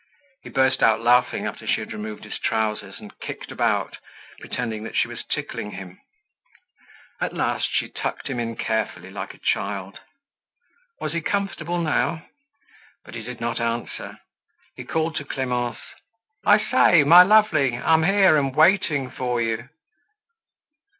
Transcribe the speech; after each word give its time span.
He 0.41 0.49
burst 0.49 0.81
out 0.81 0.99
laughing 1.01 1.45
after 1.45 1.67
she 1.67 1.79
had 1.79 1.93
removed 1.93 2.23
his 2.23 2.39
trousers 2.39 2.99
and 2.99 3.19
kicked 3.19 3.51
about, 3.51 3.99
pretending 4.39 4.81
that 4.83 4.95
she 4.95 5.07
was 5.07 5.23
tickling 5.25 5.73
him. 5.73 6.01
At 7.19 7.35
last 7.35 7.69
she 7.71 7.87
tucked 7.87 8.27
him 8.27 8.39
in 8.39 8.55
carefully 8.55 9.11
like 9.11 9.35
a 9.35 9.37
child. 9.37 9.99
Was 10.99 11.13
he 11.13 11.21
comfortable 11.21 11.77
now? 11.79 12.25
But 13.05 13.13
he 13.13 13.21
did 13.21 13.39
not 13.39 13.59
answer; 13.61 14.17
he 14.75 14.85
called 14.85 15.17
to 15.17 15.23
Clemence: 15.23 15.77
"I 16.43 16.57
say, 16.57 17.03
my 17.03 17.21
lovely, 17.21 17.77
I'm 17.77 18.01
here, 18.01 18.37
and 18.37 18.55
waiting 18.55 19.11
for 19.11 19.39
you!" 19.39 19.69